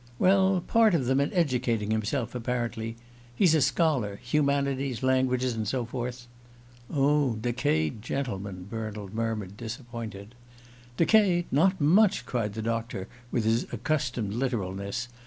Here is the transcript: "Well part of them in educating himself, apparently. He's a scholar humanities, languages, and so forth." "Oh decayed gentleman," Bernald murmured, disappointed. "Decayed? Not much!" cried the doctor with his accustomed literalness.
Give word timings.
"Well 0.17 0.63
part 0.65 0.95
of 0.95 1.05
them 1.05 1.19
in 1.19 1.31
educating 1.31 1.91
himself, 1.91 2.33
apparently. 2.33 2.95
He's 3.35 3.53
a 3.53 3.61
scholar 3.61 4.15
humanities, 4.15 5.03
languages, 5.03 5.53
and 5.53 5.67
so 5.67 5.85
forth." 5.85 6.25
"Oh 6.91 7.35
decayed 7.35 8.01
gentleman," 8.01 8.65
Bernald 8.67 9.13
murmured, 9.13 9.57
disappointed. 9.57 10.33
"Decayed? 10.97 11.45
Not 11.51 11.79
much!" 11.79 12.25
cried 12.25 12.53
the 12.55 12.63
doctor 12.63 13.07
with 13.29 13.43
his 13.43 13.71
accustomed 13.71 14.33
literalness. 14.33 15.07